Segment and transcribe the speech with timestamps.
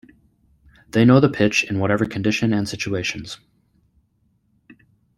[0.89, 3.37] They know the pitch in whatever condition and situations.